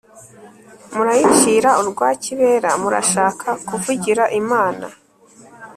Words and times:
Murayicira 0.93 1.69
urwa 1.81 2.09
kibera? 2.23 2.69
Murashaka 2.81 3.49
kuvugira 3.67 4.23
Imana? 4.41 4.85